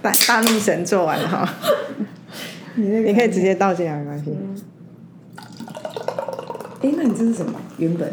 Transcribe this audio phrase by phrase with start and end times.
[0.00, 1.54] 大大力神做完了哈，
[2.76, 4.36] 你那你可以直接倒进来没关系。
[6.80, 7.60] 哎，那你这是什么？
[7.78, 8.12] 原本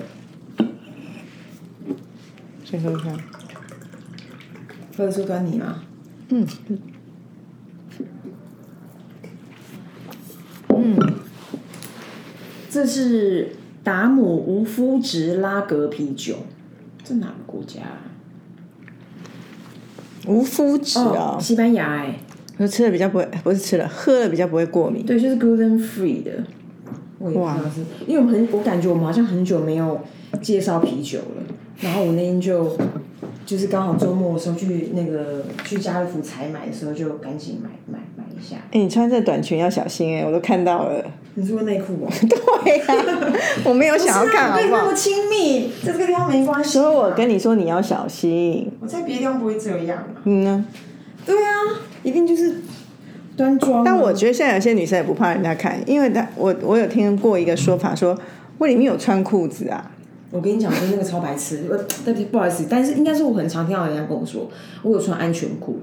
[2.63, 3.15] 先喝看，
[4.97, 5.83] 喝得出端倪吗？
[6.29, 6.47] 嗯，
[10.69, 10.97] 嗯，
[12.69, 16.37] 这是达姆无麸质拉格啤酒，
[17.03, 18.01] 这哪个国家啊？
[20.27, 22.15] 无麸质啊，西班牙哎、
[22.57, 25.05] 可是吃的比较不会，不是吃了，喝了比较不会过敏。
[25.05, 26.31] 对，就是 gluten free 的。
[27.17, 29.99] 我也不知道是，因为我们很，我感觉我们好像很久没有
[30.41, 31.43] 介绍啤酒了。
[31.79, 32.77] 然后我那天就，
[33.45, 38.55] 就是刚好周末的时候去那个去家乐福采买的时候，就赶紧买买买一下。
[38.71, 41.03] 哎、你穿这短裙要小心哎、我都看到了。
[41.37, 42.09] 你说内裤哦？
[42.63, 42.85] 对呀、
[43.65, 44.93] 我没有想要看好不好对那么？
[44.93, 46.71] 亲密，在这个地方没关系。
[46.71, 48.71] 所以我跟你说你要小心。
[48.79, 50.21] 我在别的地方不会这样嘛。
[50.23, 50.65] 嗯呢，
[51.25, 51.51] 对啊，
[52.03, 52.61] 一定就是
[53.35, 53.83] 端庄啊。
[53.83, 58.17] 但我觉得现在有些女生也不怕人家看，因为她我我有听过一个说法说，
[58.57, 59.91] 我里面有穿裤子啊。
[60.31, 64.49] 我跟你讲，就是那个超白痴，呃，对不起，不好意思，但是应该是我很常听到人家跟我说，
[64.83, 65.79] 我有穿安全裤。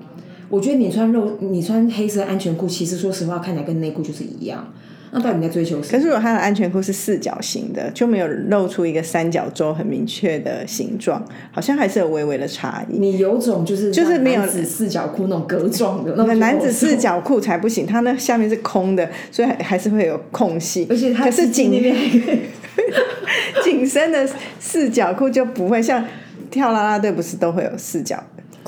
[0.52, 4.70] 我觉得你穿肉，你穿黑色安全裤，其实说实话看起来跟内裤就是一样。
[5.10, 5.92] 那到底你在追求什么？
[5.92, 12.98] 可是如果它的安全裤是四角形的，就没有露出一个三角洲很明确的形状，好像还是有微微的差异。
[12.98, 20.86] 你有种就是就是没有男子四角裤那种格状的，那种男子四角裤才不行，它那下面是空的，所以还还是会有空隙。
[20.90, 22.42] 而且它可是紧那
[23.64, 24.28] 紧身的
[24.60, 26.04] 四角裤就不会像
[26.50, 28.22] 跳啦啦队不是都会有四角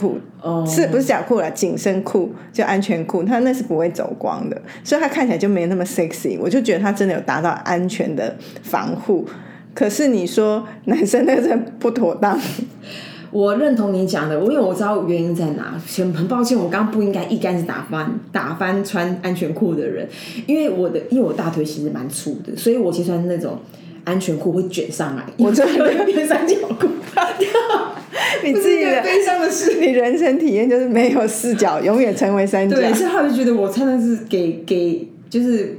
[0.05, 1.49] 裤，哦是不是假裤啦？
[1.51, 6.39] 紧身裤就安全裤，它那是不会走光的，所以它看起来就没那么 sexy。
[6.39, 9.25] 我就觉得它真的有达到安全的防护。
[9.73, 12.39] 可是你说男生那个不妥当，
[13.33, 15.81] 我认同你讲的，我因为我知道原因在哪。
[15.97, 20.07] 很很抱歉，我刚刚不应该一竿子打翻打翻穿安全裤的人，
[20.47, 23.59] 因为我的因为我大腿其实蛮粗的，所以我其实穿那种
[24.05, 26.89] 安全裤会卷上来，我真的会变三角裤。
[28.43, 29.79] 你自己悲伤的事。
[29.81, 32.77] 你人生体验就是没有四角，永远成为三角。
[32.77, 35.79] 对，所以他就觉得我穿的是给给就是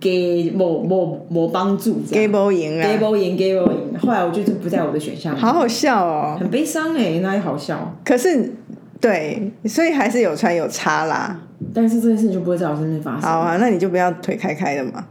[0.00, 1.94] 给某某某帮助
[2.30, 6.36] boy 赢啊，gable 赢 gable 赢，后来我就是不在我的选项，好好笑哦。
[6.40, 7.94] 很悲伤哎，那也好笑？
[8.04, 8.52] 可是
[9.00, 11.38] 对，所以还是有穿有差啦。
[11.74, 13.20] 但是这件事情就不会在我身边发生。
[13.22, 15.04] 好啊，那你就不要腿开开的嘛。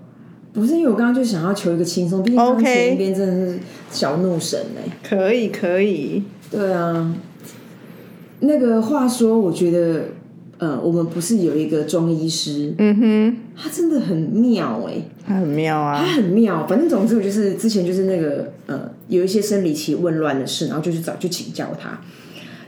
[0.55, 3.59] 不是因为我刚刚就想要求一个轻松，毕竟刚 OK 前一边真的是
[3.91, 6.23] 小怒神哎、可以，可以。
[6.49, 7.13] 对啊，
[8.39, 10.05] 那个话说，我觉得
[10.57, 14.93] 呃，我们不是有一个中医师，嗯哼，他真的很妙哎、
[15.27, 16.15] 他很妙啊他啊。
[16.15, 16.65] 很妙。
[16.65, 21.99] 反正总之，我就是之前就是那个呃，有一些生理期紊乱的事，然后就去找就请教他。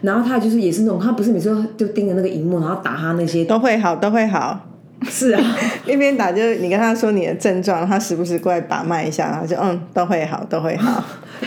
[0.01, 4.76] 然后他就是也是那种，他不是每次都就盯着那个荧幕，然后打他那些，都会好，都会好。
[5.09, 5.57] 是啊，
[5.87, 11.03] 一边打就是你跟他说你的症状，他时不时过来把脉一下，然后就嗯都会好，都会好。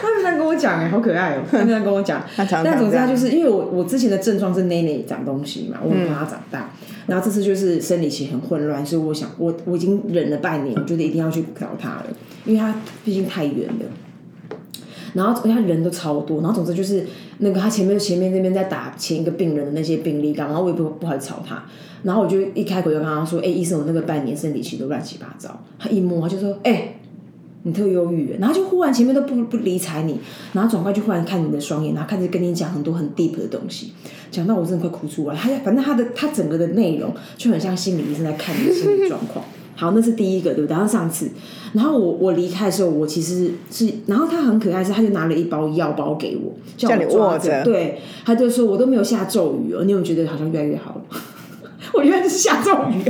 [0.00, 6.70] 他们在跟我讲哎，好可爱哦、 他们在跟我讲，他常常但总之他就是因为我我之前的症状是内内长东西嘛，我很怕它长大，
[7.06, 12.06] 然后这次就是生理期很混乱，所以我想我我已经忍了半年，我觉得一定要去找他了，
[12.44, 12.74] 因为他
[13.04, 13.86] 毕竟太远了。
[15.14, 17.04] 然后他人都超多，然后总之就是
[17.38, 21.64] 那个他前面前面那边在打前一个病人的那些病历干嘛，然后我也不不好吵他，
[22.02, 26.94] 然后我就一开口就跟他说，哎、医生，我那个半年生理期都乱七八糟，他一摸他就说，哎、
[27.64, 30.18] 你特忧郁，然后就忽然前面都不不理睬你，
[30.52, 33.92] 然后转过来就忽然看你的双眼，然后开始跟你讲很多很 deep 的东西，
[34.30, 35.34] 讲到我真的快哭出来。
[35.34, 39.44] 他反正他的他整个的内容就很像心理医生在看你的心理状况。
[39.74, 40.74] 好，那是第一个，对不对？
[40.74, 41.30] 然后上次，
[41.72, 51.02] 然后我我离开的时候，我其实是，然后他很可爱，是他就拿了一包药包给我，叫我抓握着对，他就说我都没有下咒语哦，你有没有觉得好像越来越好了？
[51.98, 53.02] 我原来是下咒语，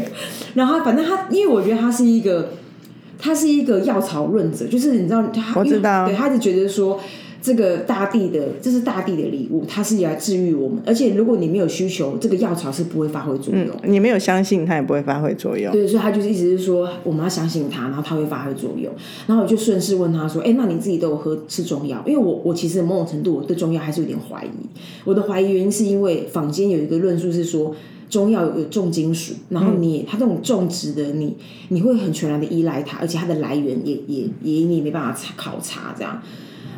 [0.55, 2.53] 然后反正他，因为我觉得他是一个，
[3.19, 6.99] 他是一个药草论者，就是你知道他，我知道对，他就觉得说
[7.43, 13.67] 这个大地的，这是大地的礼物，它是来治愈我们，而且如果你没有需求，这个药草是不会发挥作用。
[13.85, 15.71] 你没有相信，它也不会发挥作用。
[15.71, 18.91] 对，所以他就是一直是说，我们要相信他，然后他会发挥作用。
[19.27, 22.03] 然后我就顺势问他说：“哎，那你自己都有喝吃中药？
[22.07, 24.49] 因为我我其实某种程度我对中药还是有点怀疑。
[25.05, 27.77] 我的怀疑原因是因为坊间有一个论述是说。”
[28.09, 31.37] 中药有重金属，然后你、它这种种植的你
[31.69, 36.21] 你会很全然的依赖它，而且它的来源也也也你没办法查考察这样。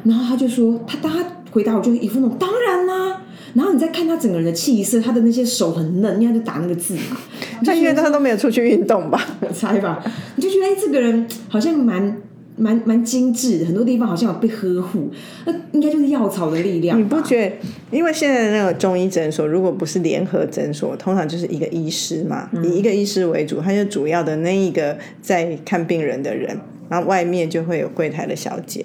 [0.03, 3.23] 然后他就说，他当他回答我就一副那种当然啦、
[3.53, 7.19] 然后你再看他整个人的气色，他的那些手很嫩，因为他就打那个字嘛，
[7.65, 9.23] 那因为他都没有出去运动吧？
[9.43, 10.03] 我猜吧，
[10.37, 12.17] 你就觉得哎、这个人好像蛮
[12.61, 15.11] 蛮蛮精致的，很多地方好像有被呵护，
[15.47, 17.01] 那应该就是药草的力量。
[17.01, 17.57] 你不觉得？
[17.91, 26.57] 因为现在的那个中医诊所，如果不是联合诊所，通常就是一个医师嘛，以一个医师为主，他就主要的那一个在看病人的人，
[26.89, 28.85] 然后外面就会有柜台的小姐。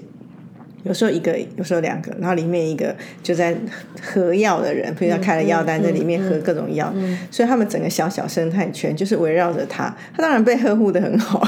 [0.85, 3.57] 有时候一个，有时候两个，然后里面一个就在
[4.01, 6.93] 喝药的人，比如他开了药单，在里面喝各种药，
[7.31, 11.45] 所以他们整个小小生态圈就是围绕着他，他当然被呵护的很好，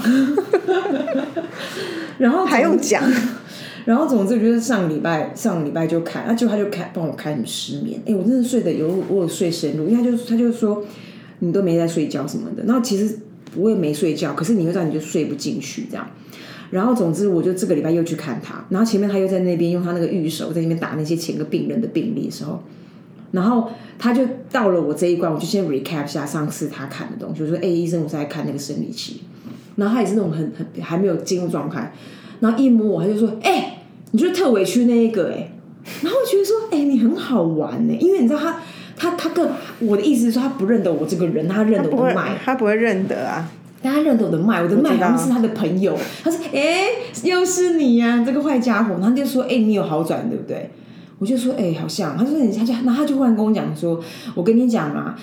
[2.18, 3.04] 然后还用讲？
[3.86, 10.84] 然后总之就是上个礼拜，上个礼拜就开，那就他就开帮我开什么失眠，哎，我真的睡得有我有睡深入，因为他就他就说
[11.40, 13.18] 你都没在睡觉什么的，然后其实
[13.56, 16.06] 我也没睡觉，可是你会让你就睡不进去这样。
[16.70, 22.62] 然后总之我就这个礼拜又去看他，然后前面他又在那边用他那个玉手在那边打那些前个病人的病历的时候，
[23.32, 29.22] 然后他就到了我这一关，我就先 recap 下上次他看的东西，我说哎医生我在看那个生理期，
[29.76, 31.94] 然后他也是那种很很还没有进入状态，
[32.40, 33.74] 然后一摸我他就说哎。
[34.12, 35.52] 你就是特委屈那一个哎，
[36.02, 38.58] 然后我觉得说哎你很好玩呢，因为你知道他
[38.96, 39.46] 他他跟
[39.80, 43.52] 我的意思是说他不认得我这个人，他认得我的脉，他不会认得啊，
[43.82, 46.88] 但他认得我的脉，我的脉好像是他的朋友，他说哎
[47.24, 50.70] 又是你呀这个坏家伙，他就说哎你有好转对不对？
[51.20, 54.00] 我就说哎好像，他说你他就然后他就忽然跟我讲说，
[54.36, 55.18] 我跟你讲啊。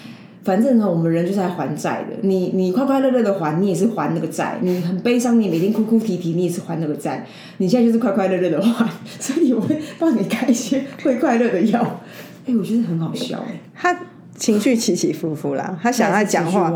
[0.44, 2.16] 反正呢，我们人就是来还债的。
[2.20, 7.26] 你你快快乐乐的还，你也是还那个债；你很悲伤，你每天哭哭啼啼，你也是还那个债。
[7.56, 8.86] 你现在就是快快乐乐的还，
[9.18, 12.00] 所以我会帮你开一些会快乐的药。
[12.46, 13.58] 哎，我觉得很好笑哎。
[13.74, 13.98] 他
[14.36, 16.72] 情绪起起伏伏啦，他想要讲话，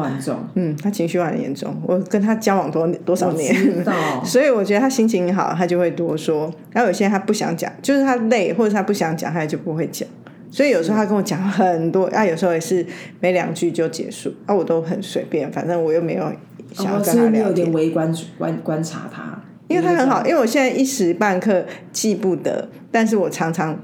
[0.55, 1.75] 嗯，他情绪很严重。
[1.85, 3.55] 我跟他交往多多少年，
[4.25, 6.53] 所以我觉得他心情好，他就会多说。
[6.73, 10.09] 然后有些他不想讲，就是他累或者他不想讲，他就不会讲。
[10.51, 12.87] 所以有时候他跟我讲很多，啊，有时候也是
[13.21, 16.33] 没两句就结束，啊，我都很随便，反正我又没有
[16.73, 17.73] 想要跟他聊天。
[17.73, 23.79] 微观观观察他，因为他很好，因为我现在一时半刻记不得，但是我常常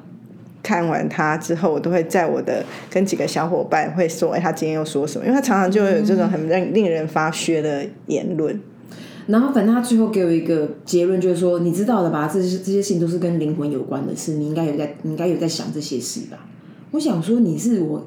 [0.64, 5.25] 看完他之后，我都会在我的跟几个小伙伴会说，哎，他今天又说什么？
[5.25, 8.58] 因为他常常就会有这种很令令人发噱的言论。
[9.26, 12.28] 然后反正他最后给我一个结论，就是说，你知道的吧？
[12.31, 16.46] 这些这些事情都是跟灵魂有关的事，你应该有在，你应该有在想这些事吧。
[16.90, 18.06] 我想说你是我，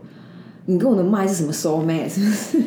[0.65, 2.07] 你跟我的麦是什么 soul mate？
[2.07, 2.57] 是不是？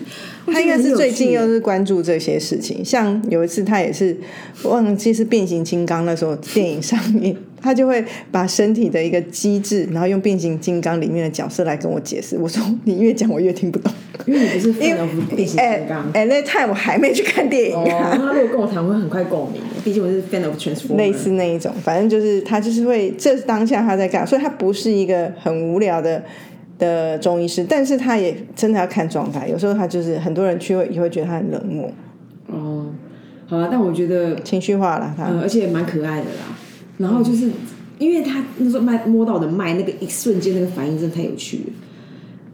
[0.47, 2.85] 他应该是最近又是关注这些事情。
[2.85, 4.17] 像有一次他也是
[4.65, 12.37] 忘记是变形金刚那时候电影上面，他就会把身体的一个机制，然后用变形金刚里面的角色来跟我解释。
[12.39, 13.93] 我说你越讲我越听不懂，
[14.27, 14.97] 因为你不是变
[15.47, 16.11] 形金刚。
[16.13, 18.17] 哎，那 time 我还没去看电影啊。
[18.17, 19.61] 他如果跟我谈，会很快共鸣。
[19.85, 20.97] 毕竟我是 fan of transform。
[20.97, 26.23] 类似那一种，反正就是他就是会，这当下他在干，所以他不是一个很无聊的
[26.79, 29.49] 的中医师，但是他也真的要看状态。
[29.49, 31.91] 有时候他就是很多人去会也会觉得他很冷漠。
[32.49, 32.87] 哦，
[33.47, 36.57] 好啊，但我觉得情绪化了他，而且蛮可爱的啦。
[37.01, 37.51] 然后就是
[37.99, 41.73] 因为他那时候卖摸到的脉，那个一瞬间那个反应真的太有趣了，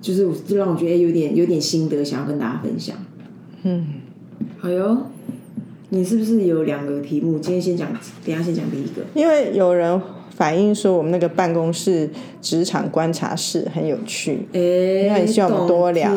[0.00, 2.96] 就是就让我觉得有点有点心得，想要跟大家分享。
[3.64, 3.84] 嗯，
[4.58, 4.98] 好哟。
[5.88, 7.38] 你是不是有两个题目？
[7.38, 7.88] 今天先讲，
[8.24, 9.02] 等下先讲第一个。
[9.14, 10.00] 因为有人
[10.34, 12.10] 反映说我们那个办公室
[12.42, 16.12] 职场观察室很有趣，哎，很希望我们多聊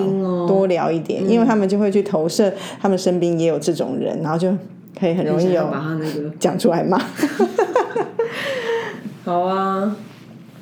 [0.48, 4.52] 多聊一点，因为他们就会去投射，他们身边也有这种人，然后就
[5.00, 7.00] 可以很容易有把他那个讲出来骂。
[9.24, 9.95] 好啊，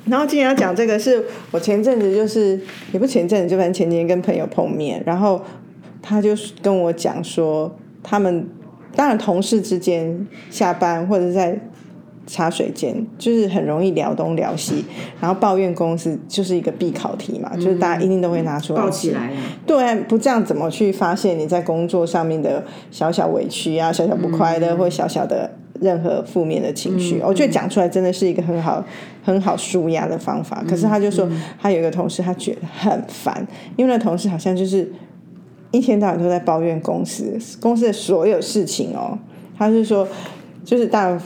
[0.06, 2.60] 然后今天要讲这个是我前阵子就是
[2.92, 5.42] 也不前阵子，就反正前几天跟朋友碰面，然后
[6.02, 6.30] 他就
[6.62, 8.48] 跟我讲说他们。
[8.96, 11.56] 当然，同事之间下班或者在
[12.26, 14.84] 茶水间，就是很容易聊东聊西，
[15.20, 19.30] 然后抱怨公司就是一个必考题嘛，就是大家一定都会拿出来抱起来。
[19.64, 25.48] 对，不这样怎么去发现你在工作上面的小小委屈啊、小小不快乐或小小的
[25.80, 27.20] 任何负面的情绪？
[27.24, 28.84] 我觉得讲出来真的是一个很好、
[29.22, 30.64] 很好舒压的方法。
[30.68, 31.28] 可是他就说，
[31.60, 34.92] 他有一个同事，他觉得很烦，因为那同事好像就是。
[35.70, 39.18] 一天到晚都在抱怨公司公司的所有事情哦，
[39.54, 40.08] 他是说，
[40.64, 41.20] 就是当然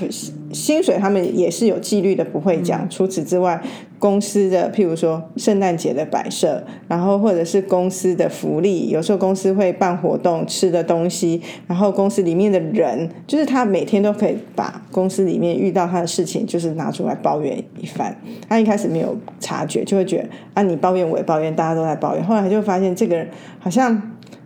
[0.52, 2.84] 薪水他们也是有纪律的，不会讲。
[2.90, 3.62] 除此之外，
[4.02, 18.12] 公司的譬如说圣诞节的摆设，然后或者是公司的福利，有时候公司会办活动吃的东西，然后公司里面的人，就是他每天都可以把公司里面遇到他的事情，就是拿出来抱怨一番。
[18.48, 22.24] 他一开始没有察觉，就会觉得啊，你抱怨我也抱怨，大家都在抱怨。
[22.24, 23.28] 后来他就发现这个人
[23.60, 24.02] 好像。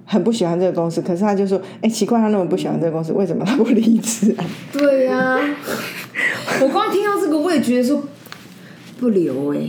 [0.08, 5.36] 很不喜欢这个公司，可是他就说：“哎，奇怪，他那么不喜欢这个公司，为什么他不离职啊？”对呀，
[6.62, 8.00] 我光听到这个，我也觉得说
[8.98, 9.68] 不留哎，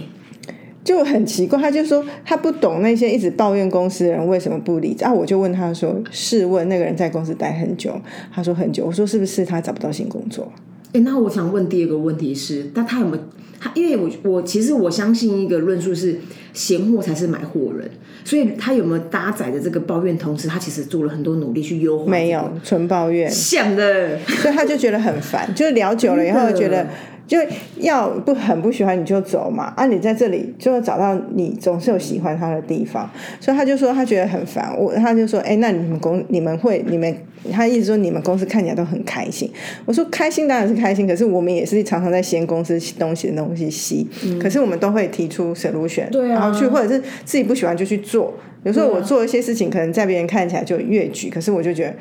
[0.84, 1.60] 就很奇怪。
[1.60, 5.14] 他就说他不懂那些一直抱怨公司的人为什么不离职啊？
[5.14, 8.00] 我就问他说：“试问那个人在公司待很久？”
[8.34, 10.52] 他说：“很久。”我说：“是不是他找不到新工作？”
[10.94, 13.24] 哎，那我想问第二个问题是，那他有没有
[13.60, 13.70] 他？
[13.76, 16.18] 因为我我其实我相信一个论述是，
[16.54, 17.92] 闲货才是买货人，
[18.24, 20.18] 所以他有没有搭载的这个抱怨？
[20.18, 22.10] 同时，他其实做了很多努力去优化。
[22.10, 23.28] 没有，纯抱怨。
[23.32, 26.88] 想的，所以他就觉得很烦，就是聊久了以后觉得。
[27.28, 27.38] 就
[27.80, 29.86] 要不很不喜欢你就走嘛啊！
[29.86, 33.08] 你在这里就会找到你总是有喜欢他的地方，
[33.42, 34.74] 所以他就说他觉得很烦。
[34.78, 37.14] 我他就说，哎，那你们公你们会你们
[37.52, 39.52] 他意思说你们公司看起来都很开心。
[39.86, 44.08] 我说开心当然是开心，可是我们也是常常在嫌公司东西的东西稀。
[44.42, 48.34] 可是我们都会提出 solution，然后去或者是自己不喜欢就去做。
[48.64, 51.94] 有时候我做一些事情，可能在别人看起来就越矩，可是我就觉得。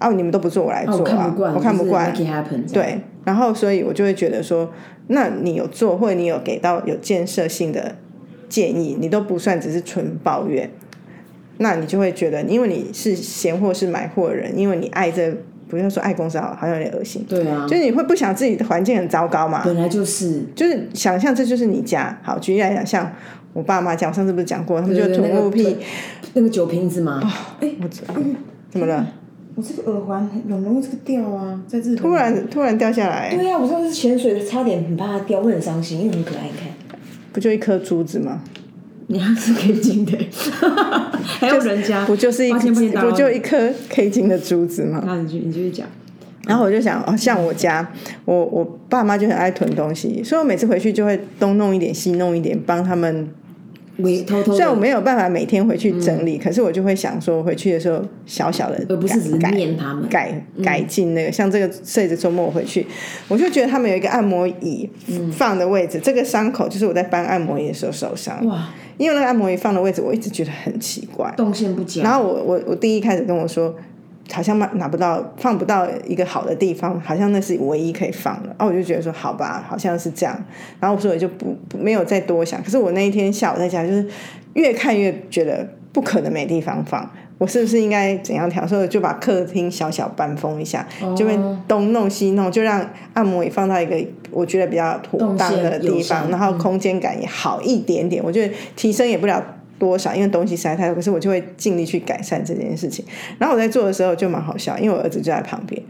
[0.00, 0.08] 啊！
[0.08, 1.32] 你们都不做，我来做啊！
[1.54, 2.12] 我看不惯，
[2.72, 4.72] 对，然后所以我就会觉得说，
[5.08, 7.94] 那你有做，或者你有给到有建设性的
[8.48, 10.70] 建议，你都不算只是纯抱怨，
[11.58, 15.36] 那你就会觉得，因为你是闲货是买货人，因为你爱这，
[15.68, 19.60] 不要说爱公司好，好像有点恶心，对啊，就是你会不想自己的环境很糟糕嘛？
[19.62, 22.18] 本来就是，就是想象这就是你家。
[22.22, 23.12] 好，举例来讲，像
[23.52, 25.76] 我爸妈讲，我上次不是讲过，他们就土木癖，
[26.32, 27.20] 那个酒瓶子嘛，
[27.60, 27.88] 哎，我
[28.70, 29.06] 怎么了？
[29.60, 33.34] 我这个耳环很容易这个掉啊，在这突然突然掉下来。
[33.34, 36.68] 对呀，我上次潜水差点很怕它掉，会很伤心，因为很可爱，你看。
[37.30, 38.40] 不就一颗珠子吗？
[39.08, 40.16] 你还是 K 金的，
[41.22, 45.02] 还有人家不就是一不就一颗 K 金的珠子吗？
[45.04, 45.86] 那你就你继续讲。
[46.46, 47.86] 然后我就想，哦，像我家，
[48.24, 53.28] 我我爸妈就很爱囤东西，所以我每次回去就会东弄一点，西弄一点，帮他们。
[53.96, 61.30] 虽然我没有办法每天回去整理，可是我就会想说，回去的时候小小的，而不是只念他们改改进那个。
[61.30, 62.86] 像这个这次周末回去，
[63.28, 64.88] 我就觉得他们有一个按摩椅
[65.32, 68.44] 放的位置，这个伤口就是我在搬按摩椅的时候受伤。
[68.46, 68.68] 哇！
[68.96, 72.02] 因为那个按摩椅放的位置，我一直觉得很奇怪，动线不佳。
[72.02, 73.74] 然后我我我第一开始跟我说。
[74.32, 78.48] 好像拿拿不到，放不到一个好的地方，好像那是唯一可以放的。
[78.50, 80.44] 然后我就觉得说，好吧，好像是这样。
[80.78, 82.62] 然后所以就不没有再多想。
[82.62, 84.06] 可是我那一天下午在家，就是
[84.54, 87.10] 越看越觉得不可能没地方放。
[87.38, 88.66] 我是不是应该怎样调？
[88.66, 93.96] 所以就把客厅小小搬封一下，就会东弄西弄，就让按摩椅放到一个
[94.30, 98.22] 我觉得比较妥当的地方，然后空间感也好一点点。
[98.22, 99.42] 我觉得提升也不了。
[99.80, 100.14] 多少？
[100.14, 103.04] 因为东西实在太多，可是我就会尽力去改善这件事情。
[103.38, 105.82] 然后我在做的时候就蛮好笑，因为我儿子就在旁边，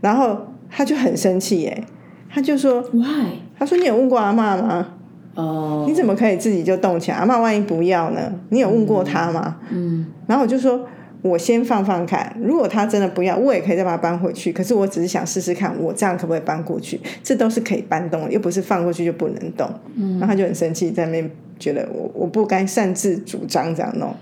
[0.00, 0.38] 然后
[0.70, 1.84] 他就很生气耶，
[2.30, 4.88] 他就说：“Why？” 他说：“你有问过阿妈吗？
[5.34, 7.16] 哦，你怎么可以自己就动起来？
[7.16, 8.32] 阿妈万一不要呢？
[8.50, 10.86] 你有问过他吗？”嗯，然后我就说。
[11.20, 14.52] 我先放放看，如果他真的不要，我也可以再把它搬回去。
[14.52, 17.00] 可是我只是想试试看，我这样可不可以搬过去？
[17.24, 19.68] 这都是可以搬动的，又不是放过去就不能动。
[19.96, 21.28] 嗯，然后他就很生气，在那边
[21.58, 24.14] 觉得我我不该擅自主张这样弄。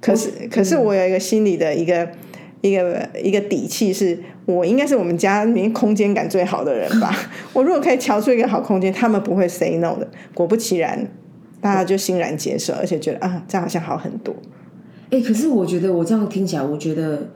[0.00, 2.06] 可是，可是我有一个心里的一个
[2.60, 7.14] 一个一个底气，是我应该是我们家里面空间感最好的人吧？
[7.54, 10.06] 我如果可以调出一个好空间，他们不会 say no 的。
[10.34, 11.08] 果不其然，
[11.60, 14.34] 大家就欣然接受，而且觉得啊，这样好像好很多。
[15.10, 17.30] 哎，可是我觉得我这样听起来，我觉得，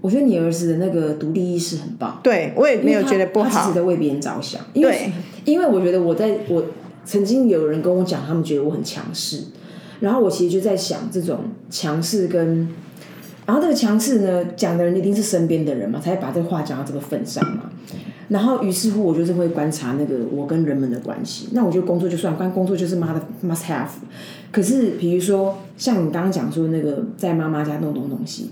[0.00, 2.18] 我觉得你儿子的那个独立意识很棒。
[2.22, 3.50] 对，我也没有觉得不好。
[3.50, 4.60] 他其实在为别人着想。
[4.72, 5.10] 对，
[5.44, 6.64] 因为我觉得我在我
[7.08, 9.44] 曾经有人跟我讲，他们觉得我很强势，
[10.00, 12.68] 然后我其实就在想，这种强势跟，
[13.46, 17.70] 然后这个强势呢，讲的人一定是身边的人嘛，才会把这个话讲到这个份上嘛。
[18.28, 21.48] 然后于是乎，我就是会观察那个我跟人们的关系。
[21.52, 23.88] 那我觉得工作就算，关工作就是妈的 must have。
[24.52, 28.50] 可是，比如说像你刚刚讲说那个在妈妈家弄东东西，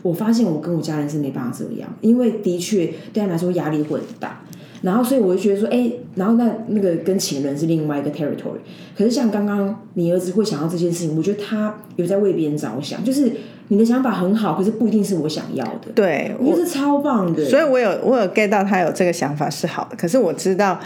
[0.00, 4.40] 我发现我跟我家人是没办法这样，因为的确对他来说压力会很大。
[4.82, 8.60] 然后，所以我就觉得说，哎，然后那那个跟情人是另外一个 territory。
[8.96, 13.30] 可是像刚刚你儿子会想到这件事情，我觉得他有在为别人着想，就是
[13.68, 15.92] 你的想法很好，可是不一定是我想要的。
[15.94, 17.44] 对，我是超棒的。
[17.44, 20.80] 所以我有我有 get 到他有这个想法是好的，可是我知道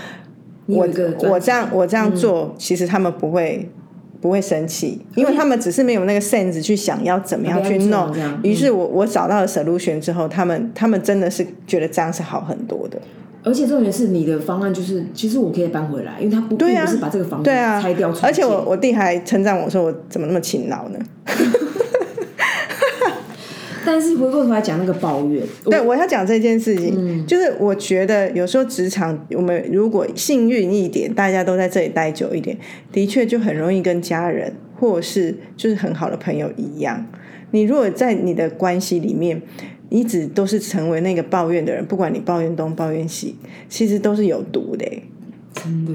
[0.66, 0.88] 我
[1.28, 3.68] 我这样我这样做，其实他们不会。
[4.20, 8.10] 不会生气，因为他们只是没有那个 sense 去想要怎么样去弄。
[8.42, 12.98] 于是我我找到了 solution 之后，他们他们真的是觉得这样是好很多的。
[13.44, 18.10] 而且重点是你的方案就是，其实我可以搬回来，因为他不并不是把这个房子拆掉。
[18.22, 20.98] 而且我我弟还称赞我说我怎么那么勤劳呢？
[23.86, 32.56] 但是回过头来讲那个抱怨， 对我要讲这件事情，就是我觉得有时候职场我们如果幸运一点，大家都在这里待久一点，
[32.90, 37.06] 的确就很容易跟家人或是就是很好的朋友一样。
[37.50, 39.42] 你如果在你的关系里面
[39.90, 43.36] 一直都是成为那个抱怨的人，不管你抱怨东抱怨西，
[43.68, 44.84] 其实都是有毒的。
[45.54, 45.92] 真的，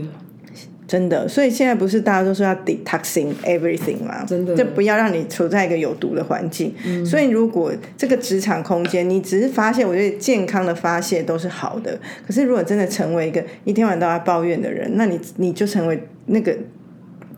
[0.88, 4.24] 真的，所以现在不是大家都说要 detoxing everything 吗？
[4.26, 6.74] 真的就不要让你处在一个有毒的环境。
[7.06, 12.00] 所以如果这个职场空间，你只是发泄，我觉得健康的发泄都是好的。
[12.26, 16.58] 可是如果真的成为一个一天晚上都要抱怨的人，那你你就成为那个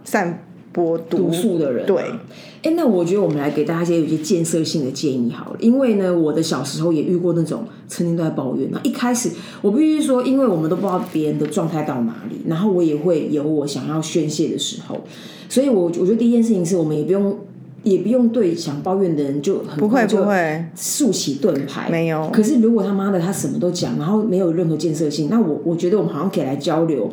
[0.04, 1.88] 散播毒毒素的人啊。
[1.88, 2.04] 对，
[2.64, 8.70] 哎，那我觉得我们来给大家一些有些建设性的建议好了，因为呢，我的小时候也遇过那种成天都在抱怨。
[8.72, 9.30] 那一开始
[9.62, 14.98] 我必须说，因为我们都不知道别人的状态到哪里，然后我也会有我想要宣泄的时候，
[15.50, 17.38] 所以我我觉得第一件事情是我们也不用
[17.84, 22.30] 也不用对想抱怨的人就很不会不会，竖起盾牌，没有。
[22.32, 27.10] 可是如果他妈的他什么都讲，然后没有任何建设性，那我我觉得我们好像可以来交流，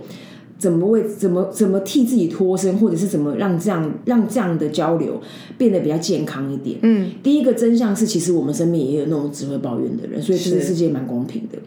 [0.59, 5.21] 怎么为怎么怎么替自己脱身，或者是怎么让这样让这样的交流
[5.57, 6.79] 变得比较健康一点。
[6.83, 11.59] 嗯，第一个真相是，其实我们身边也有那种只会抱怨的人，所以这个世界蛮公平的。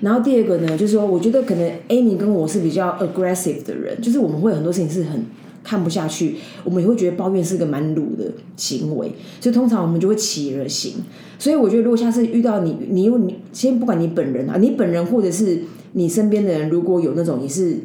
[0.00, 5.24] 然后第二个呢，就是说，我觉得可能 Amy 跟我是比较 aggressive 的人，就是我们会很多事情是很
[5.62, 10.94] 看不下去，我们也会觉得抱怨是个蛮鲁的行为，所以通常我们就会起了行。
[11.38, 15.60] 所以我觉得，如果下次遇到你，你又你先不管你本人啊，你本人或者是
[15.92, 17.76] 你身边的人，如果有那种也是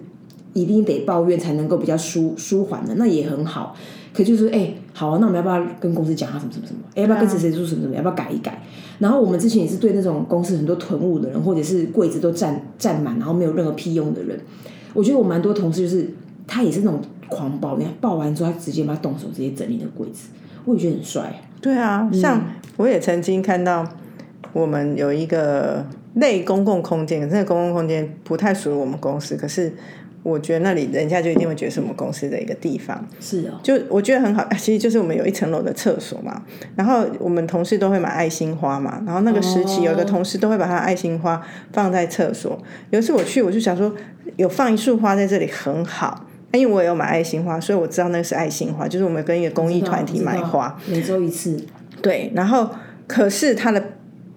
[0.56, 3.76] 一定得抱怨才能够比较舒舒缓的，那也很好。
[4.14, 6.80] 可就是哎、好啊，那我们要不要跟公司讲啊什么什么什么？
[6.96, 7.96] 哎要不要跟谁谁说什么什么？
[7.96, 8.64] 要不要改一改？
[8.98, 14.40] 然后我们之前也是对那种公司很多囤物的人，或者是柜子都占占满，然后没有任何屁用的人，
[14.94, 16.10] 我觉得我蛮多同事就是
[16.48, 20.30] 他也是那种狂暴，你看，抱完之后他直接把他动手直接整理那个柜子，
[20.64, 21.42] 我也觉得很帅。
[21.60, 22.42] 对啊，像
[22.78, 23.86] 我也曾经看到
[24.54, 29.74] 我们有一个类公共空间，可是那个公共空间不太属于我们公司，可是
[30.26, 33.08] 我觉得那里人家就一定会觉得是我们公司的一个地方。
[33.20, 36.42] 是哦，就我觉得很好，其实就是我们有一层楼的厕所嘛，
[36.76, 41.40] 然后我们同事都会买爱心花嘛，然后那个时期有一个同事都会把他的爱心花
[41.72, 42.60] 放在厕所。
[42.90, 43.94] 有一次我去，我就想说
[44.38, 51.64] 有放一束花在这里很好，因为我也有买爱心花，所以我知道那个是爱心花，就是我们跟一个公益团体买花，每周一次。
[52.02, 52.68] 对，然后
[53.08, 53.94] 可是它的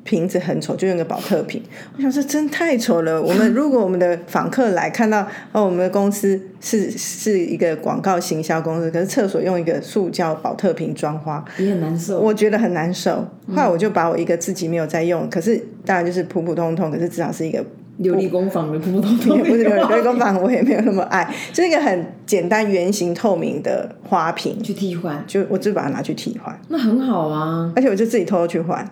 [0.09, 1.63] 瓶子很丑，就用个保特瓶。
[1.95, 3.21] 我想说，真太丑了。
[3.21, 5.21] 我们如果我们的访客来看到，
[5.53, 12.19] 哦，我们的公司是是一个广告行销公司，可是厕所用一个塑胶保特瓶装花，也很难受。
[12.19, 13.17] 我觉得很难受。
[13.49, 17.63] 后来我就把我一个自己没有在用，可是当然就是普普通通，可是至少是一个
[18.01, 27.71] 琉璃工坊的普普通通也 不是琉璃工坊，我也没有那么爱，就是一个很简单、圆形、透明的花瓶，去替换，就我就把它拿去替换，那很好啊。
[27.77, 28.89] 而且我就自己偷偷去换。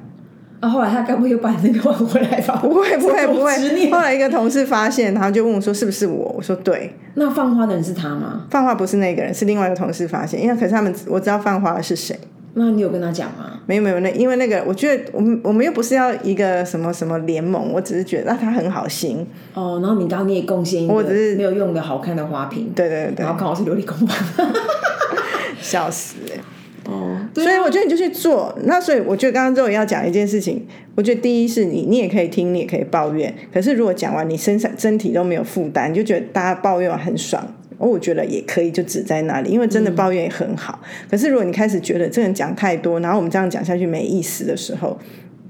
[0.67, 2.57] 啊，后来他该不会又把你那个换回来吧？
[2.61, 3.91] 不会不会 不会。
[3.91, 6.35] 后来一个同事发现，然后就问我说是不是我？
[6.37, 8.47] 我说对，那放花的人是他吗？
[8.51, 12.19] 放花不是那个人，是另外一个同事发现，因为可是他们我知道放花的是谁。
[12.59, 13.61] 那你有跟他讲吗？
[13.67, 24.49] 没有没有，那因为那个，我觉得我们我们又不是要一个什么什么联盟，我只是觉得啊他很好心，哦，然后你刚刚你也贡献我只是没有用的好看的花瓶，对对对然后刚好是琉璃工坊。
[25.61, 26.41] 笑死欸
[26.89, 28.57] 哦，所以我觉得你就去做。
[28.65, 33.35] 那所以我觉得刚刚周也要讲一件事情，我觉得第一是你你也可以听，你也可以抱怨。
[33.53, 37.43] 可是如果讲完你身上身体都没有负担，你就觉得大家抱怨很爽。
[37.79, 40.81] 哦我觉得也可以，就只在那里，因为真的抱怨也很好。
[41.11, 44.99] 可是如果你开始觉得这个人讲太多，然后我们这样讲下去没意思的时候，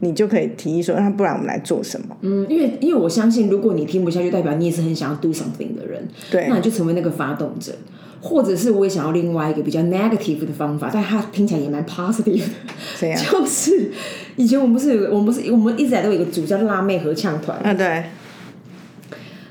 [0.01, 2.17] 你就可以提议说，那不然我们来做什么？
[2.23, 7.73] 嗯，因为因为我相信，如果你听不下去，代表你也是很想要 do something 的人，对那你就成为那个发动者。
[8.21, 12.55] 或者是我也想要另外一个比较 negative 的方法，但它听起来也蛮 positive 的，
[12.99, 13.91] 这 样就是
[14.37, 18.05] 以前我们不是有个我们不是我们一直以来都有一个组叫辣妹合唱团，啊，对，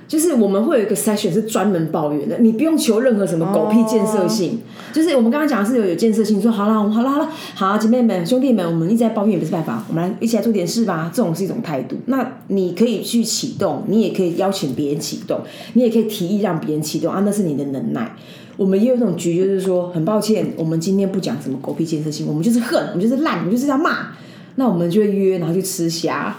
[0.08, 4.60] 就是我们会有一个 session 是专门抱怨的，你不用求任何什么狗屁建设性。
[4.94, 11.12] 就是我们刚刚讲的是有有建设性，说好了，好了，好了，好，姐妹们、兄弟们，我们一直在抱怨也不是办法，我们来一起来做点事吧。
[11.14, 11.98] 这种是一种态度。
[12.06, 15.42] 那你可以去启动，你也可以邀请别人启动，
[15.74, 18.16] 你也可以提议让别人启动啊，那是你的能耐。
[18.58, 24.10] 我们也有一种局，就是说，很抱歉，我们今天不讲什么狗屁建设性，我们就是恨，我们就是烂，我们就是要骂。
[24.56, 26.36] 那我们就会约，然后去吃虾。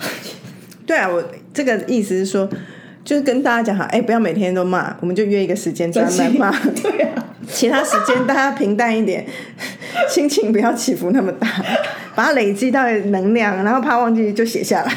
[0.87, 2.49] 对啊，我这个意思是说，
[3.05, 6.51] 就是跟大家讲好，哎，不要每天都骂，我们就约一个时间专门骂。
[6.83, 7.23] 对啊。
[7.49, 9.25] 其他时间大家平淡一点，
[10.09, 11.47] 心情不要起伏那么大，
[12.17, 14.93] 把它累积到能量，然后怕忘记就写下来。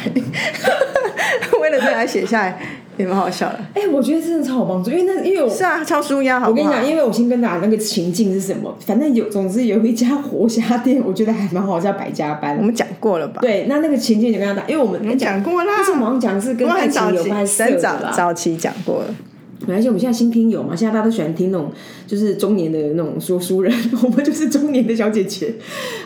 [1.62, 2.60] 为了这个还写下来，
[3.00, 3.60] 也蛮好笑的。
[3.74, 6.46] 哎、我觉得真的超有帮助，因为那因为我是啊，超舒压？
[6.48, 12.64] 我跟你讲，因为我先跟大家那个情境是什么，反正有，总之有一家活虾店，我觉得还蛮好，叫百家班我。
[12.64, 13.40] 们讲过了吧？
[13.42, 17.80] 对，那那个情境就跟他打，因为我们我们讲过啦但是我们讲的是跟爱情有关，很。
[17.80, 19.16] 早早期讲过了。
[19.62, 21.70] 没关系，我们现在新听友嘛，现在大家都喜欢听那种
[22.08, 25.54] 就是中年的那种说书人，我们就是中年的小姐姐。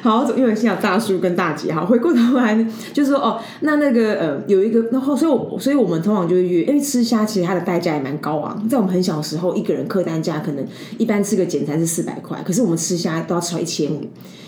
[0.02, 10.66] 好，因为现在有大叔跟大姐，哈，回过头来呢，就是说哦，那那个呃，有一个，然后所以我，所以我们通常就会约，因为吃虾其实它的代价也蛮高昂，在我们很小的时候，一个人客单价可能
[10.98, 14.02] 一般吃个简餐是四百块，可是我们吃虾都要吃到一千五，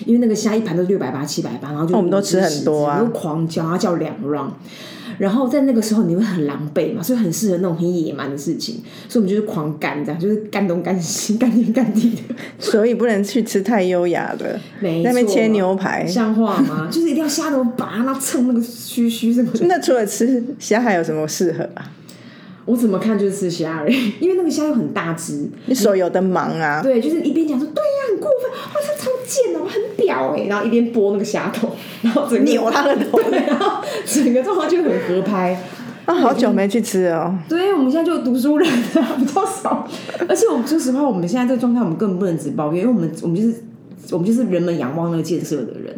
[0.06, 4.50] 因为那个虾一盘都六百八、七百八，然后就我们都吃很多啊都狂叫，它叫两 round。
[5.18, 8.76] 然后在那个时候你会很狼狈嘛，所以很适合那种很野蛮的事情，
[9.08, 12.36] 所以我们就是狂干这样，就是干东干西、干天干地的。
[12.60, 16.06] 所以不能去吃太优雅的，没那边切牛排。
[16.06, 16.90] 像话吗？
[16.92, 19.66] 就是一定要虾头拔，然后蹭那个须须什么的。
[19.68, 21.92] 那除了吃虾还有什么适合啊？
[22.66, 25.50] 我怎么看就是吃虾而已， 因为那个虾又很大只。
[25.68, 35.62] 你手有的忙啊，对，就是一边讲说对呀、很过分，哇，他超贱哦，很屌哎，然后一边剥那个虾头， 然后整个扭他的头 对，然后整个状况就很合拍。
[36.06, 37.36] 啊，好久没去吃哦。
[37.50, 39.88] 对，我们现在就读书人啊，比较少。
[40.30, 43.56] 而且我们说实话，我们现在这个状态，我们根本不能只抱怨，因为我们我们就是
[44.12, 45.96] 我们就是人们仰望那个建设的人，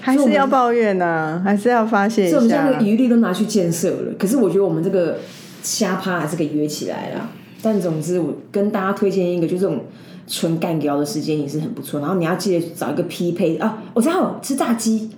[0.00, 2.78] 还是要抱怨呐、还是要发泄一所以我们现在下那。
[2.80, 4.12] 个余力都拿去建设了。
[4.18, 5.18] 可是我觉得我们这个
[5.66, 7.28] 瞎趴还是可以约起来啦。
[7.60, 9.80] 但总之，我跟大家推荐一个，就这种
[10.28, 11.98] 纯干聊的时间也是很不错。
[11.98, 15.10] 然后你要记得找一个匹配啊，我知道吃炸鸡。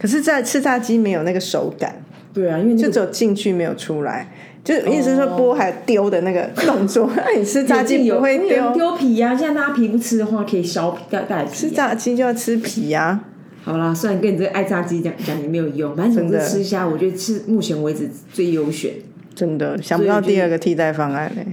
[0.00, 2.02] 可是，在吃炸鸡没有那个手感，
[2.34, 4.32] 对啊，因为那个就只有进去没有出来。
[4.62, 13.18] 就是意思是说剥还丢的那个动作，那你吃炸鸡不会丢，丢皮呀、现在大家皮不吃的话，可以削皮带带皮、吃炸鸡就要吃皮呀、
[13.62, 18.92] 好啦，虽然跟你这个爱炸鸡讲讲也没有用，反正总之吃虾，我觉得是目前为止最优选。
[19.34, 21.46] 真的想不到第二个替代方案嘞、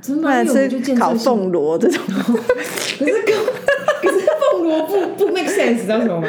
[0.00, 3.12] 真的吗，不吃烤凤螺这种， 可是
[4.02, 6.28] 可是凤螺不不 make sense，知道什么吗？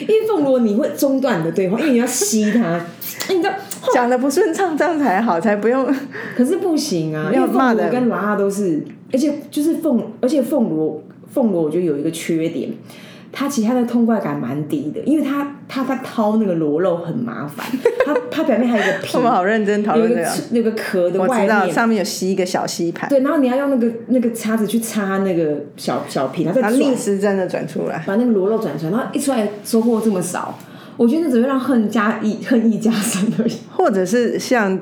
[0.00, 2.86] 因为凤螺你会中断你的对话，因为你要吸它，哎
[3.30, 3.54] 你知道？
[3.94, 5.86] 讲的不顺畅，这样才好，才不用。
[6.36, 12.70] 可是不行啊，因为凤螺跟拉拉都是，而且就是凤，而且凤螺凤螺我觉得有一个缺点。
[13.38, 17.66] 它其实它的痛快感蛮低的，因为它它它掏那个螺肉很麻烦，
[18.06, 20.22] 它它表面还有一个皮我，们好认真讨论这个。
[20.22, 28.02] 个那个壳的我外道上面有吸一个小吸盘，对，然后你要用那个那个叉子去插那个小小皮，然后再逆时针的转出来。
[28.06, 30.58] 把那个螺肉转出来，然后一出来收获这么少，
[30.96, 33.52] 我觉得那只会让恨加一恨意加深而已。
[33.70, 34.78] 或者是像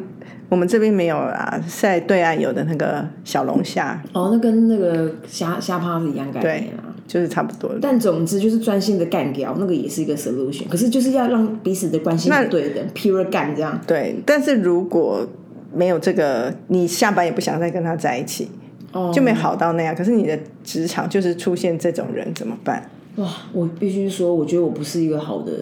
[0.49, 6.94] 我们这边没有啊，在对岸有的那个小龙虾，哦，那跟那个虾虾趴是一样概念啊。
[7.07, 7.79] 就是差不多了。
[7.81, 10.69] 但总之就是专心的干掉，那个也是一个 solution。
[10.69, 13.81] 可是就是要让彼此的关系是对的，pure 干这样。
[13.87, 15.27] 对，但是如果
[15.75, 18.49] 没有这个，你下班也不想再跟他在一起，
[18.93, 19.95] 哦，就没好到那样。
[19.95, 22.91] 可是你的职场就是出现这种人怎么办？
[23.17, 25.53] 哇，我必须说，我觉得我不是一个好的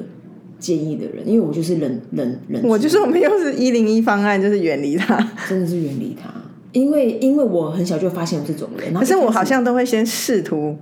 [0.59, 5.17] 建议的人，因为我就是忍忍忍，我就说我们又是一零一方案，就是远离他。
[5.49, 6.31] 真的是远离他。
[6.73, 10.75] 因为因为我很小就发现有这种人，可是我好像都会先试图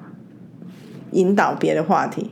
[1.12, 2.30] 引导别的话题，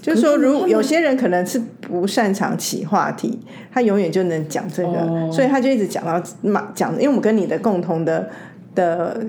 [0.00, 3.38] 就是说，如有些人可能是不擅长起话题，
[3.72, 8.28] 他永远就能讲这个，哦所以他就一直讲到嘛讲，因为我们跟你的共同的
[8.74, 9.20] 的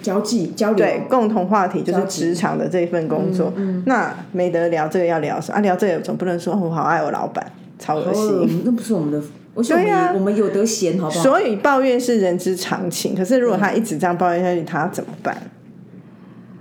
[0.00, 3.52] 交际交流，对共同话题就是职场的这份工作，
[3.86, 5.60] 那没得聊这个要聊什么啊？
[5.60, 7.44] 聊这个总不能说、哦、我好爱我老板，
[7.78, 8.24] 超恶心。
[8.24, 9.22] 哦，那不是我们的，
[9.62, 11.22] 对啊有我们有得闲，好不好？
[11.22, 15.36] 所以抱怨是人之常情，可是如果他一直这样抱怨下去，他怎么办？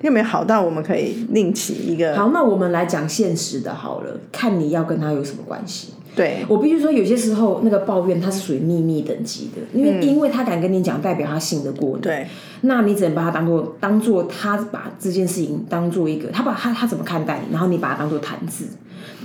[0.02, 5.94] 有没有好到我们可以另起一个好，那我们来讲现实的好了，看你要跟他有什么关系。
[6.14, 12.02] 对我必须说，有些时候那个抱怨它是属于秘密等级的，因为、因为他敢跟你讲，代表他信得过你。
[12.02, 12.28] 嗯对
[12.64, 18.66] 那你只能把他当做当做他把这件事情当做一个，他把他他怎么看待你，然后你把他当做谈资。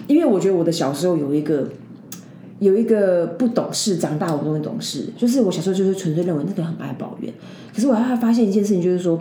[0.07, 1.69] 因为我觉得我的小时候有一个
[2.61, 7.33] 有一个不懂事，长大我终于懂事，就是我小时候就是纯粹认为那个很爱抱怨，
[7.75, 9.21] 可是我还发现一件事情，就是说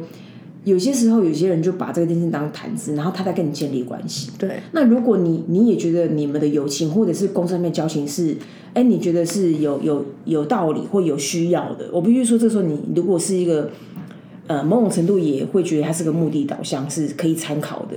[0.66, 4.32] 有些时候有些人就把这个电视当谈资，然后他在跟你建立关系。
[4.38, 8.36] 对那如果你你也觉得你们的友情或者是工作上面交情是，
[8.74, 13.70] 哎，你觉得是有有有道理或有需要的，我必须说，这时候你如果是一个
[14.48, 17.96] 呃某种程度也会觉得它是个目的导向，是可以参考的。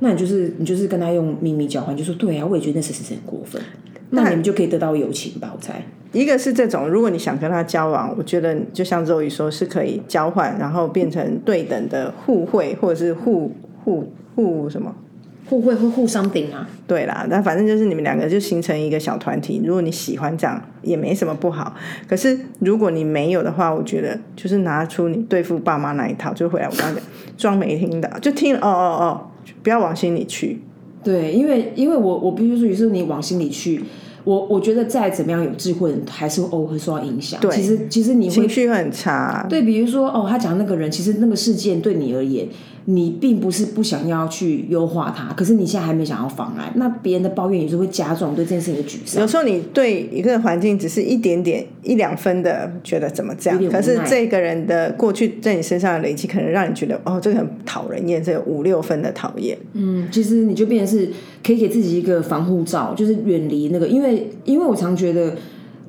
[0.00, 3.60] 那你就是你就是跟他用秘密交换，就说对啊，我也觉得那谁谁谁很过分，
[4.10, 5.82] 那你们就可以得到友情吧，我猜。
[6.12, 13.52] 一个是这种，如果你想跟他交往，我觉得就像周宇说，是可以交换，然后变成对等的互惠，或者是互
[13.84, 14.94] 互互什么。
[15.48, 19.60] 互惠会互相顶啊，对啦，那反正就是你们两个就形成一个小团体。
[19.64, 21.74] 如果你喜欢这样，也没什么不好。
[22.08, 27.04] 可是如果你没有的话，我觉得就是拿出你对付爸妈那一套，就回来我刚刚讲，
[27.36, 29.30] 装没听到，就听哦哦哦，
[29.64, 30.60] 不要往心里去。
[31.02, 33.82] 对，因为因为我我必须说，有时候你往心里去，
[34.24, 37.40] 我我觉得再怎么样有智慧还是偶尔会受到影响。
[37.40, 39.46] 对其实其实你会情绪很差。
[39.48, 42.46] 对，比如说哦，他讲那个人，其实那个事件对你而言，
[42.86, 49.20] 你并不是不想要去优化它，可是你现在还没想要防癌，那别人的抱怨也是会加重对这件事情的沮丧。
[49.20, 59.56] 有时候你对一个环境只是一点点一两分的觉得怎么这样可是这个人的过去在你身上的累积，可能让你觉得哦，这个很讨人厌，这个五六分的讨厌。
[59.74, 61.10] 嗯，其实你就变成是
[61.44, 65.36] 可以给自己一个防护罩，就是远离那个，因为因为我常觉得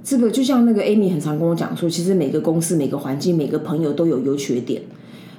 [0.03, 4.81] 这个就像那个 Amy 很常跟我讲说，其实每个公司、每个环境、每个朋友都有优缺点。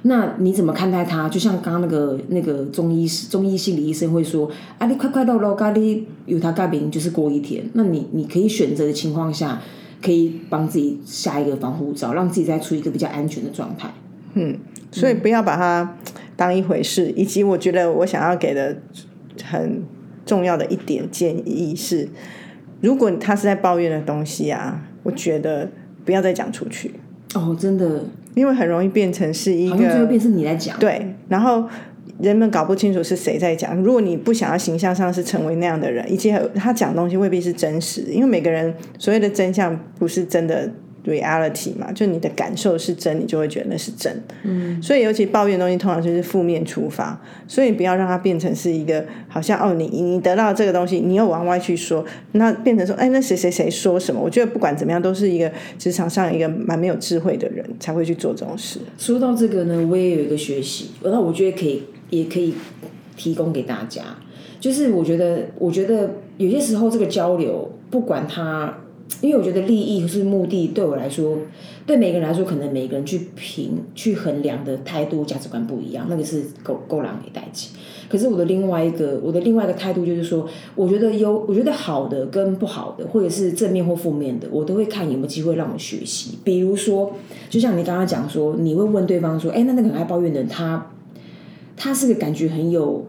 [0.03, 1.29] 那你怎么看待他？
[1.29, 9.61] 就像刚刚那个那个中医师、中医心理医生会说：“啊，你快快乐乐，咖喱有他咖饼就是过一天。”那你你可以选择的情况下，
[10.01, 13.93] 可以帮自己下一个防护罩，让自己再处于一个比较安全的状态。
[14.33, 14.57] 嗯
[14.91, 15.97] 所以不要把它
[16.35, 17.11] 当一回事。
[17.15, 18.77] 以及我觉得我想要给的
[19.43, 19.83] 很
[20.25, 22.09] 重要的一点建议是，
[22.81, 25.69] 如果他是在抱怨的东西啊，我觉得
[26.03, 26.91] 不要再讲出去，
[27.33, 28.03] 哦，真的，
[28.35, 30.77] 因为很容易变成是一好像最后个变成你来讲。
[30.79, 31.67] 对，然后。
[32.19, 33.75] 人们搞不清楚是谁在讲。
[33.81, 40.69] 如果你不想要形象上是成为那样的人，以及他讲东西未必是真实，因为每个人所谓的真相不是真的
[41.05, 44.21] reality 嘛，就你的感受是真，你就会觉得那是真。
[44.43, 54.21] 嗯，所以尤其抱怨的东西通常就是负面出发，所以不要让它变成是一个好像哦，你你得到这个东西，你又往外去说，那变成说，哎，那谁谁谁说什么？
[54.21, 58.79] 我觉得不管怎么样，都是一个职场上一个蛮没有智慧的人才会去做这种事。
[58.97, 62.53] 说到这个呢，我也有一个学习，那我觉得可以，也可以
[63.15, 64.01] 提供给大家。
[64.59, 68.77] 就是我觉得，我觉得有些时候这个交流，不管他，
[69.21, 71.37] 因为我觉得利益是目的，对我来说，
[71.85, 77.71] 对每个人来说，可能每个人去评、去衡量的态度、价值观不一样，那个是够够狼给代起。
[78.09, 86.37] 可是我的另外一个，我的另外一个态度就是说，我觉得有，我觉得好的跟不好的，或者是正面或负面的，我都会看有没有机会让我学习。
[86.43, 87.13] 比如说，
[87.49, 90.91] 就像你刚刚讲说，你会问对方说，哎，那那个很爱抱怨的人，他
[91.75, 93.05] 他是个感觉很有。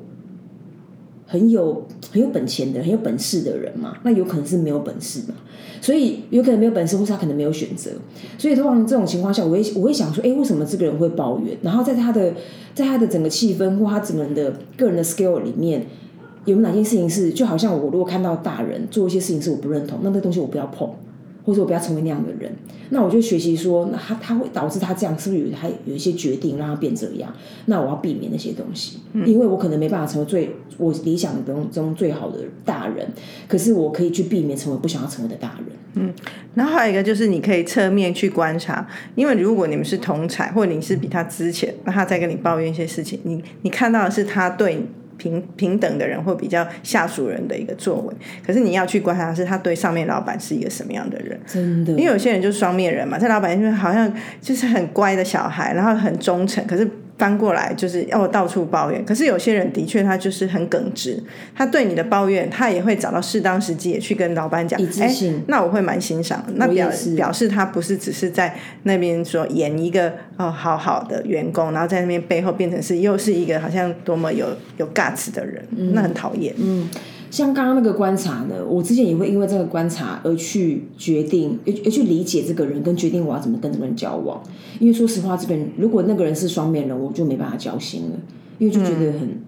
[1.34, 5.34] 很有很有本钱的、很有本事的人嘛，那有可能是没有本事嘛，
[5.80, 7.90] 所以有可能没有本事，或是他可能没有选择。
[8.38, 11.58] 所以通常这种情况下，我会我会想说，哎，为什么这个人会抱怨？
[11.60, 12.32] 然后在他的
[12.72, 15.84] 在他的整个气氛或他整个人的个人的 scale 里面，
[16.44, 20.88] 有没有哪件事情是，就好像我如果看到大人做一些事情是我不认同，那那东西我不要碰。
[21.44, 22.50] 或者我不要成为那样的人，
[22.88, 27.30] 那我就学习说，那他他会导致他这样，是不是有他有一些决定让他变这样？
[27.66, 33.06] 那我要避免那些东西，因为我可能没办法成为最我理想中中最好的大人，
[33.46, 35.76] 可是我可以去避免成为不想要成为的大人。
[35.96, 36.12] 嗯，
[36.54, 44.86] 然后还有一个就是你可以侧面去观察，因为如果你们是同才，或者你是比他之前，那他在跟你抱怨一些事情，你你看到的是他对。
[45.16, 48.14] 平平等的人或比较下属人的一个作为，
[48.46, 59.04] 可是你要去观察是他对上面老板是一个什么样的人，真的，因为有些人就是双面人嘛，这老板就是好像就是很乖的小孩，然后很忠诚，可是翻过来就是要到处抱怨。
[59.04, 61.22] 可是有些人的确他就是很耿直，
[61.54, 65.14] 他对你的抱怨，他也会找到适当时机也去跟老板讲，哎，
[65.46, 74.46] 那我会蛮欣赏，那表表示他不是只是在那边说演一个哦好好的员工，然后在那边背后变成是又是一个好像多么有
[74.76, 76.52] 有 guts 的人，那很讨厌。
[76.58, 76.88] 嗯，
[77.34, 84.40] 像刚刚那个观察呢，我之前也会因为这个观察而去决定，而而去理解这个人，跟决定我要怎么跟这个人交往。
[84.78, 88.16] 因为说实话，这个人如果那个人是双面人，我就没办法交心了，
[88.58, 89.42] 因为就觉得很、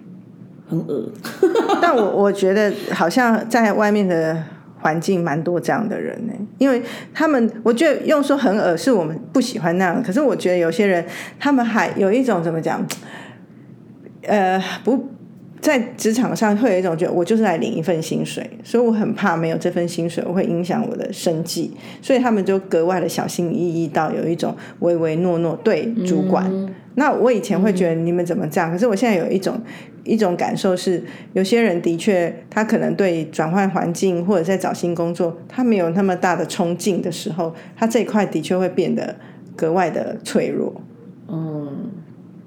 [0.69, 1.09] 很恶。
[1.81, 4.37] 但我我觉得好像在外面的
[4.81, 6.83] 环境蛮多这样的人呢，因为
[7.15, 11.07] 他们我觉得用说很恶是我们不喜欢那样，可是我觉得有些人
[11.39, 12.85] 他们还有一种怎么讲，
[14.23, 15.11] 呃不。
[15.67, 26.49] 在职场上会有一种觉得我就是来领一份薪水，所以我很怕没有这份薪水，我会影响我的生计，所以他们就格外的小心翼翼到有一种唯唯诺诺对主管。
[26.95, 29.61] 那我以前会觉得你们怎么这样，可是我现在有一种
[30.05, 31.03] 一种感受是，
[31.33, 39.17] 有些人的确他可能对转换环境或者在找新工作，他没有那么大的冲劲的时候，他这一块的确会变得
[39.57, 40.81] 格外的脆弱。
[41.27, 41.91] 嗯。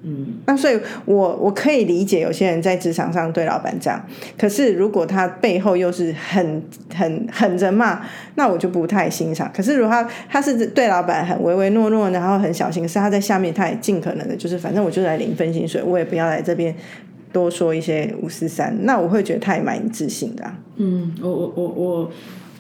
[0.01, 4.01] 嗯，那所以，我我可以理解有些人在职场上对老板这样，
[4.37, 6.63] 可是如果他背后又是很
[6.95, 8.01] 很狠着骂，
[8.35, 9.51] 那我就不太欣赏。
[9.53, 16.73] 可是如果他他是对老板很唯唯诺诺，然后很小心，是他在下面他也尽可能的，就是反正我就来领分薪水，我也不要来这边
[17.33, 20.49] 多说一些五四三，那我会觉得他也蛮自信的。
[20.77, 22.11] 嗯，我我我我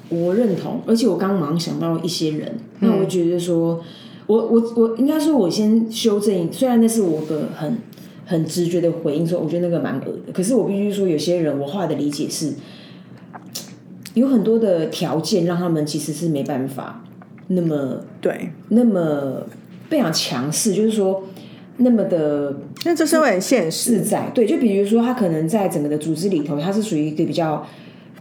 [0.09, 3.81] 我认同，而且我刚刚马上想到一些人，那我觉得说。
[4.29, 6.53] 我我我应该说，我先修正。
[6.53, 7.79] 虽然那是我的很
[8.27, 10.31] 很直觉的回应，说我觉得那个蛮恶的。
[10.31, 12.53] 可是我必须说，有些人我话的理解是，
[14.13, 17.03] 有很多的条件让他们其实是没办法
[17.47, 19.47] 那么对，那么
[19.89, 21.23] 非常强势，就是说
[21.77, 24.29] 那么的那这社会很现实，自在。
[24.35, 27.65] 对，就比如说他可能在整个的组织里头，他是属于一个比较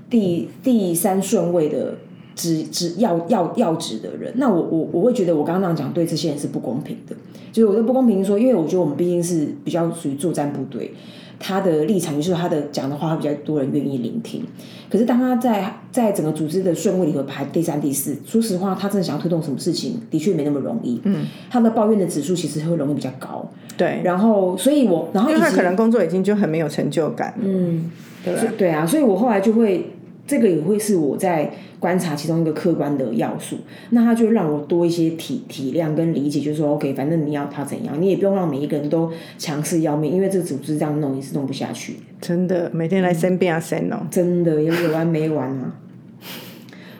[0.09, 1.99] 第第三顺位的
[2.39, 4.33] 职职要要要职的人。
[4.37, 7.17] 那我我我会觉得我刚刚那样讲对这些人是不公平的，
[7.51, 10.95] 就是我的不公平说，因为我觉得我们毕竟是比较属于作战部队。
[11.41, 14.43] 他的立场就是他的讲的话，会比较多人愿意聆听。
[14.91, 21.01] 可是当他在在整个组织的顺位里头排第三、第四，说实话，他真的想要推动什么事情，的确没那么容易。
[21.05, 23.49] 嗯，他的抱怨的指数其实会容易比较高。
[23.77, 27.89] 对，然后，所以我然后因为他可能工作已经就很没有成就感，嗯，
[28.25, 29.93] 对对啊，所以我后来就会，
[30.29, 33.57] 这个也会是我在观察其中一个客观的要素。
[33.91, 41.99] 那他就让我多一些体体谅跟理解，就是说，OK，反正你要他怎样，你也不用让每一个人都强势要命，因为这个组织这样弄也是弄不下去的。
[42.21, 44.07] 真的每天来生病啊生哦。
[44.11, 45.75] 真的有有完没完啊！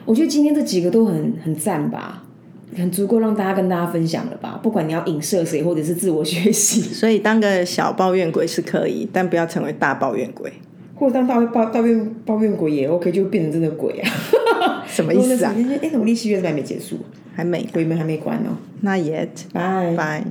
[0.05, 2.23] 我觉得今天这几个都很很赞吧，
[2.75, 4.59] 很足够让大家跟大家分享了吧。
[4.63, 10.51] 不管你要影射谁，或者是自我学习，所以当个小抱怨鬼是可以，但不要成为大抱怨鬼。
[10.99, 14.83] 或者当抱抱抱怨抱怨鬼也 OK，就变成真的鬼啊！
[14.85, 15.55] 什么意思啊？
[15.81, 16.99] 哎，农历七月还没结束，
[17.33, 18.57] 还没，鬼门还没关哦。
[18.81, 19.95] 那 yet，拜。
[19.95, 20.23] 拜。